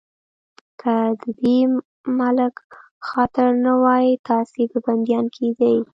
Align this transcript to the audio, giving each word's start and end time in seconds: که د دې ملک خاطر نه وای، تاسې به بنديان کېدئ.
که 0.79 0.93
د 1.21 1.23
دې 1.41 1.57
ملک 2.19 2.55
خاطر 3.07 3.49
نه 3.65 3.73
وای، 3.83 4.07
تاسې 4.27 4.61
به 4.71 4.77
بنديان 4.85 5.25
کېدئ. 5.35 5.77